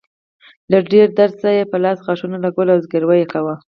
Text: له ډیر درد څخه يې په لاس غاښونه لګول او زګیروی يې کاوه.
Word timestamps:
له 0.71 0.77
ډیر 0.91 1.07
درد 1.17 1.35
څخه 1.41 1.49
يې 1.57 1.63
په 1.71 1.77
لاس 1.83 1.97
غاښونه 2.05 2.37
لګول 2.45 2.67
او 2.73 2.81
زګیروی 2.83 3.17
يې 3.21 3.27
کاوه. 3.33 3.55